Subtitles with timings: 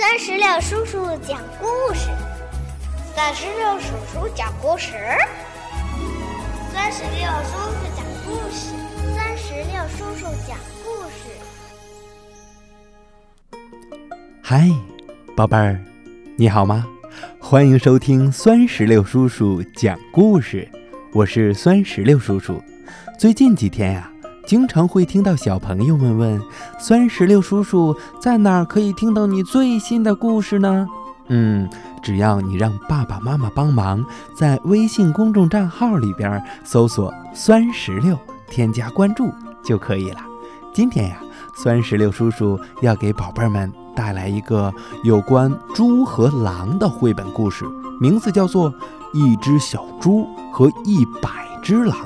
[0.00, 2.08] 三十六叔叔讲故事，
[3.14, 4.94] 三十六叔叔讲故事，
[6.72, 8.72] 三十六叔叔讲故事，
[9.14, 11.28] 三十六叔叔讲故事。
[14.42, 14.70] 嗨，
[15.36, 15.78] 宝贝儿，
[16.34, 16.86] 你好吗？
[17.38, 20.66] 欢迎收听酸石榴叔叔讲故事，
[21.12, 22.58] 我是酸石榴叔叔。
[23.18, 24.10] 最近几天呀。
[24.50, 26.42] 经常会听到小朋友们问
[26.76, 30.88] ：“酸石榴叔叔在哪儿可以听到你最新的故事呢？”
[31.30, 31.70] 嗯，
[32.02, 38.18] 只要你让爸爸妈妈帮忙，在微信公众账号里边搜索“酸石榴”，
[38.50, 39.30] 添加关注
[39.62, 40.18] 就可以了。
[40.74, 41.18] 今天呀，
[41.54, 44.74] 酸石榴叔叔要给宝贝们带来一个
[45.04, 47.64] 有关猪和狼的绘本故事，
[48.00, 48.68] 名字叫做
[49.12, 51.96] 《一只小猪和一百只狼》。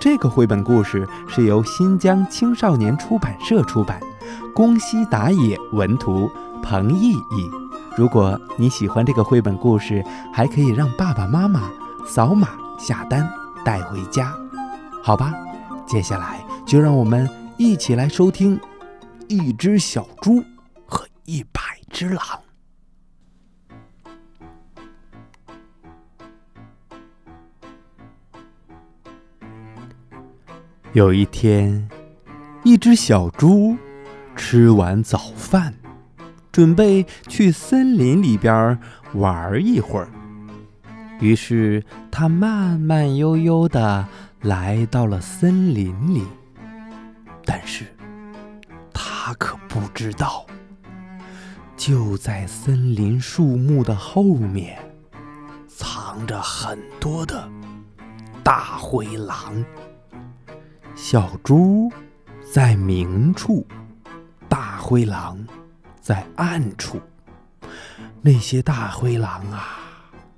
[0.00, 4.00] 这个绘本故事是由新疆青少年出版社出版，
[4.54, 6.30] 宫西达也文图，
[6.62, 7.50] 彭毅译。
[7.98, 11.70] 如果你喜欢这个绘本故事，还可以让爸爸妈妈
[12.06, 12.48] 扫码
[12.78, 13.30] 下单
[13.62, 14.34] 带回家，
[15.02, 15.34] 好吧？
[15.86, 18.56] 接下来就让我们一起来收听
[19.28, 20.42] 《一只小猪
[20.86, 22.18] 和一百只狼》。
[30.92, 31.88] 有一天，
[32.64, 33.76] 一只小猪
[34.34, 35.72] 吃完早饭，
[36.50, 38.76] 准备去森林里边
[39.14, 40.08] 玩一会儿。
[41.20, 44.04] 于是，它慢慢悠悠地
[44.40, 46.26] 来到了森林里。
[47.44, 47.84] 但是，
[48.92, 50.44] 它可不知道，
[51.76, 54.76] 就在森林树木的后面，
[55.68, 57.48] 藏着很多的
[58.42, 59.64] 大灰狼。
[60.94, 61.90] 小猪
[62.52, 63.66] 在明处，
[64.48, 65.44] 大灰狼
[66.00, 67.00] 在暗处。
[68.20, 69.78] 那些大灰狼啊，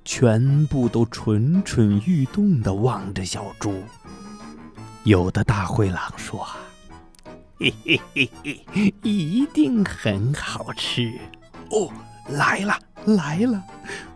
[0.05, 3.83] 全部都蠢蠢欲动地望着小猪。
[5.03, 6.47] 有的大灰狼说
[7.59, 8.29] ：“嘿嘿嘿
[8.71, 11.11] 嘿，一定很好吃
[11.69, 11.91] 哦！
[12.29, 13.61] 来了来了，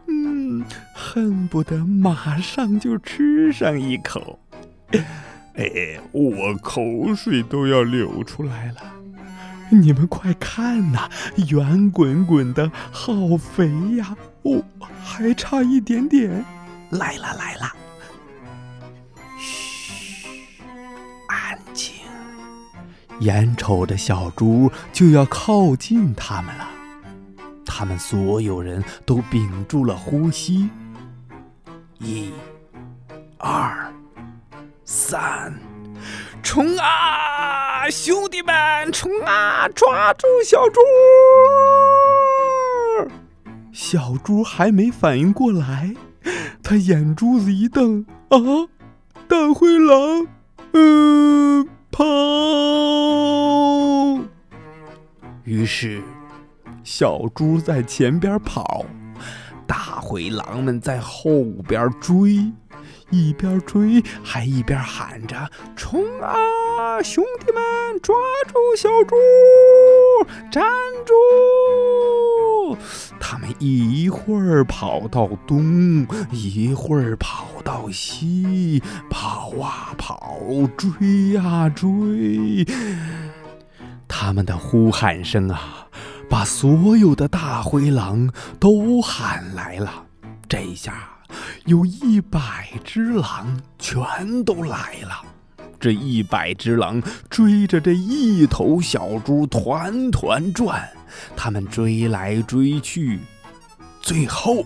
[0.08, 0.64] 嗯，
[0.96, 4.40] 恨不得马上就吃上一口。”
[5.58, 6.82] 哎，我口
[7.16, 8.94] 水都要流出来了！
[9.72, 11.10] 你们快看呐，
[11.50, 14.16] 圆滚滚的，好肥呀！
[14.44, 14.64] 哦，
[15.04, 16.46] 还差一点点，
[16.92, 17.74] 来了来了！
[19.40, 20.46] 嘘，
[21.28, 21.96] 安静！
[23.20, 26.70] 眼瞅着小猪就要靠近他们了，
[27.66, 30.70] 他们所有人都屏住了呼吸。
[31.98, 32.32] 一、
[33.40, 33.87] 二。
[34.90, 35.54] 三，
[36.42, 39.68] 冲啊，兄弟们，冲啊！
[39.76, 40.80] 抓住小猪！
[43.74, 45.94] 小猪还没反应过来，
[46.64, 48.40] 他眼珠子一瞪，啊，
[49.28, 50.26] 大灰狼，
[50.72, 52.06] 嗯，跑！
[55.44, 56.02] 于是，
[56.86, 58.86] 小猪在前边跑，
[59.68, 62.54] 大灰狼们在后边追。
[63.10, 68.16] 一边追，还一边喊着：“冲啊，兄弟们，抓
[68.48, 69.16] 住小猪，
[70.52, 70.66] 站
[71.06, 71.14] 住！”
[73.20, 80.42] 他们一会儿跑到东，一会儿跑到西，跑啊跑，
[80.78, 82.66] 追啊追。
[84.08, 85.88] 他们的呼喊声啊，
[86.30, 88.30] 把所有的大灰狼
[88.60, 90.06] 都喊来了。
[90.50, 91.17] 这下。
[91.66, 95.22] 有一百只狼全都来了，
[95.80, 100.90] 这一百只狼追着这一头小猪团团转，
[101.36, 103.20] 他们追来追去，
[104.02, 104.64] 最后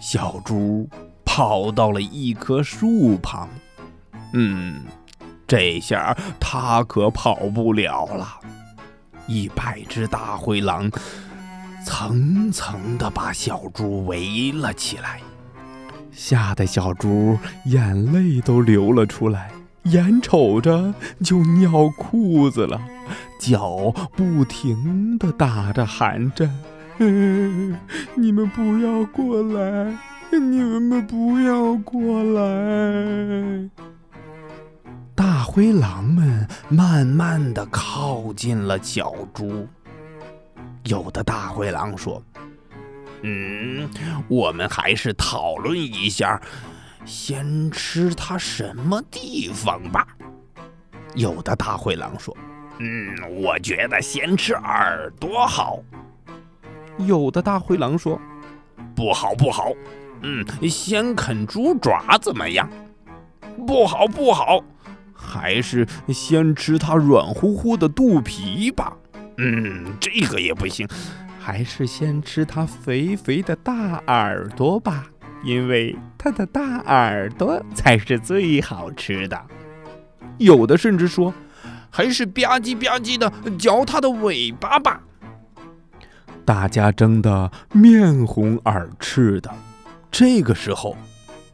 [0.00, 0.88] 小猪
[1.24, 3.48] 跑到了一棵树旁。
[4.32, 4.84] 嗯，
[5.46, 8.38] 这下他可跑不了了。
[9.26, 10.90] 一百只大灰狼。
[11.88, 15.22] 层层的把小猪围了起来，
[16.12, 19.50] 吓得小猪眼泪都流了出来，
[19.84, 20.92] 眼瞅着
[21.24, 22.78] 就尿裤子了，
[23.40, 26.50] 脚不停的打着喊着
[28.14, 29.96] ：“你们不要过来，
[30.30, 33.70] 你们不要过来！”
[35.16, 39.66] 大灰狼们慢慢的靠近了小猪。
[40.84, 42.22] 有的大灰狼说
[43.22, 43.88] ：“嗯，
[44.28, 46.40] 我们还是讨论一下，
[47.04, 50.06] 先吃它什么地方吧。”
[51.14, 52.36] 有的大灰狼说
[52.78, 55.80] ：“嗯，我觉得先吃耳朵好。”
[56.98, 58.20] 有的大灰狼说
[58.94, 59.72] ：“不好，不好，
[60.22, 62.68] 嗯，先啃猪爪怎么样？
[63.66, 64.62] 不好，不好，
[65.12, 68.96] 还是先吃它软乎乎的肚皮吧。
[69.38, 70.86] 嗯，这个也不行，
[71.38, 75.06] 还是先吃它肥肥的大耳朵吧，
[75.44, 79.40] 因为它的大耳朵才是最好吃的。
[80.38, 81.32] 有的甚至说，
[81.88, 85.00] 还是吧唧吧唧的嚼它的尾巴吧。”
[86.44, 89.54] 大家争得面红耳赤的，
[90.10, 90.96] 这个时候，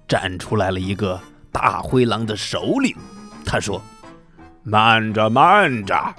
[0.06, 1.20] 站出来了一个
[1.50, 2.96] 大灰狼的首领。
[3.44, 3.82] 他说
[4.62, 6.14] ：“慢着，慢着，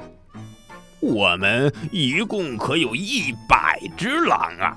[1.05, 4.75] 我们一共可有一百只狼啊！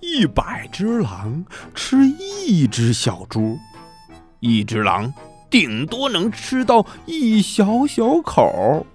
[0.00, 1.44] 一百只狼
[1.74, 3.58] 吃一只小猪，
[4.40, 5.12] 一只狼
[5.50, 8.86] 顶多能吃到一小小口，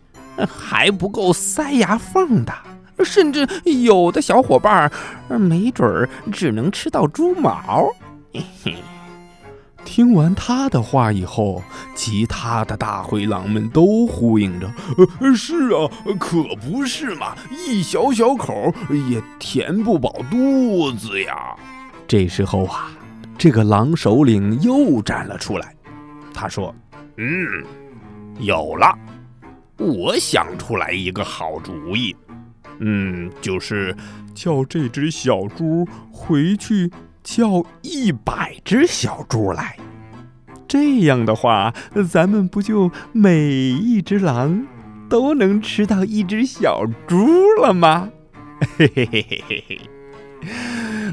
[0.47, 2.53] 还不够塞牙缝的。”
[3.05, 3.47] 甚至
[3.83, 4.91] 有的小伙伴，
[5.29, 7.87] 没准儿只能吃到猪毛。
[8.33, 8.75] 嘿嘿。
[9.87, 11.63] 听完他的话以后，
[11.95, 14.69] 其他的大灰狼们都呼应着
[15.21, 15.89] ：“呃，是啊，
[16.19, 18.53] 可不是嘛，一小小口
[19.09, 21.55] 也填不饱肚子呀。”
[22.05, 22.91] 这时候啊，
[23.37, 25.73] 这个狼首领又站了出来，
[26.33, 26.75] 他说
[27.15, 27.47] ：“嗯，
[28.39, 28.93] 有了，
[29.77, 32.13] 我想出来一个好主意。”
[32.79, 33.95] 嗯，就是
[34.35, 36.91] 叫这只小猪回去
[37.27, 39.75] 叫一百只小猪来，
[40.65, 41.73] 这样的话，
[42.09, 44.65] 咱们不就每一只狼
[45.09, 47.17] 都能吃到一只小猪
[47.61, 48.09] 了吗？
[48.77, 49.81] 嘿嘿嘿嘿嘿嘿。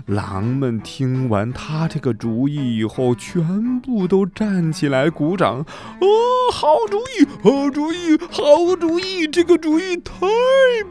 [0.07, 5.67] 狼们听完他这个主意以后，全部都站起来鼓掌。
[6.01, 6.07] 哦，
[6.53, 9.27] 好主意，好主意，好主意！
[9.27, 10.15] 这个主意太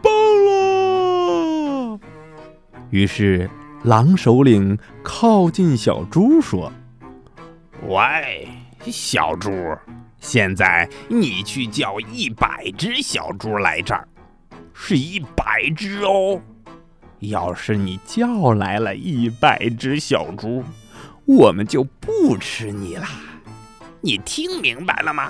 [0.02, 0.12] 棒
[0.46, 2.00] 了。
[2.90, 3.50] 于是，
[3.84, 6.72] 狼首领靠近小猪说
[7.90, 8.48] ：“喂，
[8.86, 9.52] 小猪，
[10.20, 14.08] 现在你去叫一百只小猪来这儿，
[14.74, 16.40] 是一百只哦。”
[17.20, 20.64] 要是你叫来了一百只小猪，
[21.26, 23.10] 我们就不吃你啦！
[24.00, 25.30] 你听明白了吗？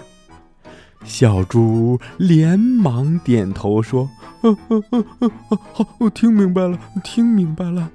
[1.03, 4.07] 小猪连忙点头说
[4.43, 5.31] ：“嗯嗯嗯嗯，
[5.73, 7.89] 好，我听明白了，听明白了。”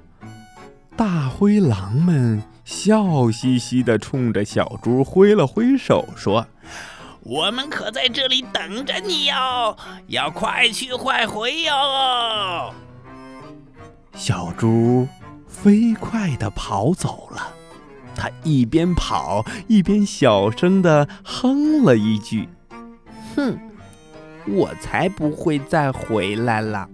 [0.99, 6.45] 大灰狼们笑嘻嘻地冲着小猪挥了挥手，说
[7.23, 12.73] ：“我们可在这里等着你哟，要快去快回哟。”
[14.13, 15.07] 小猪
[15.47, 17.47] 飞快地跑走了，
[18.13, 22.49] 它一边跑一边小声地哼了一句
[23.37, 23.57] ：“哼，
[24.49, 26.89] 我才不会再回来了。”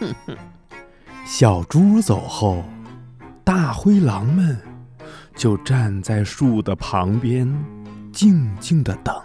[0.00, 0.34] 哼哼。
[1.26, 2.64] 小猪走后，
[3.48, 4.54] 大灰狼们
[5.34, 7.50] 就站在树的旁边，
[8.12, 9.18] 静静地等。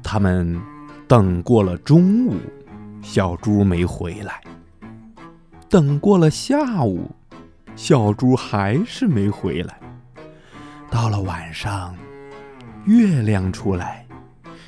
[0.00, 0.62] 他们
[1.08, 2.36] 等过了中午，
[3.02, 4.40] 小猪没回来。
[5.68, 7.10] 等过了下午，
[7.74, 9.76] 小猪还是没回来。
[10.88, 11.96] 到了晚上，
[12.84, 14.06] 月亮出来，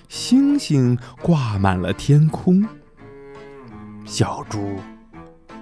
[0.09, 2.67] 星星挂满了天空，
[4.05, 4.75] 小猪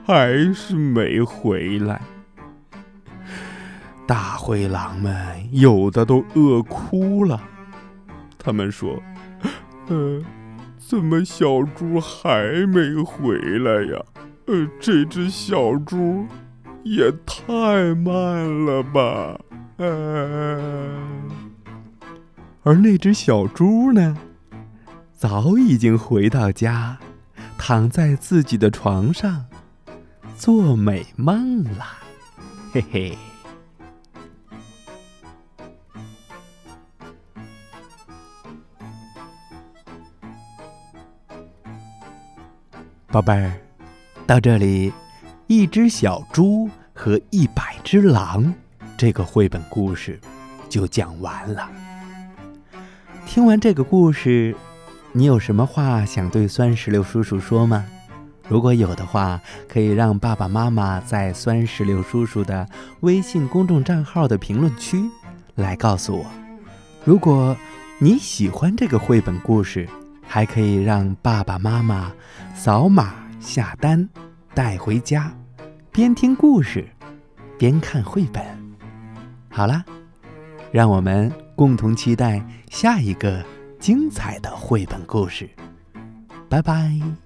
[0.07, 2.01] 还是没回来。
[4.07, 7.41] 大灰狼们有的都饿哭了，
[8.39, 9.01] 他们说
[9.89, 10.21] ：“呃，
[10.77, 14.05] 怎么小猪还没回来呀？”
[14.47, 16.27] 呃，这只小猪
[16.83, 19.41] 也太慢了吧！
[19.79, 21.01] 呃
[22.63, 24.17] 而那只小猪呢，
[25.13, 26.99] 早已经回到家，
[27.57, 29.47] 躺在自己的床上
[30.37, 31.85] 做美梦了。
[32.73, 33.19] 嘿嘿，
[43.15, 43.53] 宝贝儿。
[44.27, 44.93] 到这里，
[45.47, 48.53] 一只小猪和一百只狼，
[48.97, 50.19] 这个绘本故事
[50.69, 51.71] 就讲完了。
[53.25, 54.57] 听完这个故事，
[55.13, 57.87] 你有什么话想对酸石榴叔叔说吗？
[58.49, 62.69] 如果有的话，可以让爸爸妈妈在酸石榴叔叔的
[63.03, 65.01] 微信公众账号的评论区
[65.55, 66.27] 来告诉我。
[67.05, 67.57] 如果
[68.01, 69.89] 你喜欢这个绘本故事，
[70.35, 72.13] 还可以让爸爸妈妈
[72.57, 73.15] 扫码。
[73.39, 74.09] 下单，
[74.53, 75.33] 带回家，
[75.93, 76.85] 边听故事，
[77.57, 78.43] 边看绘本。
[79.49, 79.85] 好啦，
[80.73, 83.45] 让我们共同期待下一个
[83.79, 85.49] 精彩的绘本故事。
[86.49, 87.24] 拜拜。